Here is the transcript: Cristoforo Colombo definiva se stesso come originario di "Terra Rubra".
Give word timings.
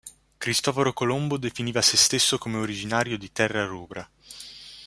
Cristoforo 0.39 0.93
Colombo 0.93 1.37
definiva 1.37 1.83
se 1.83 1.95
stesso 1.95 2.39
come 2.39 2.57
originario 2.57 3.19
di 3.19 3.31
"Terra 3.31 3.65
Rubra". 3.65 4.09